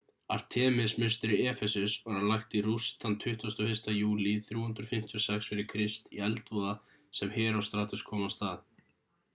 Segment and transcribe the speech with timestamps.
[0.35, 3.93] artemis-musteri efesus var lagt í rúst þann 21.
[3.99, 6.75] júlí 356 f.kr í eldvoða
[7.21, 8.69] sem herostratus kom af stað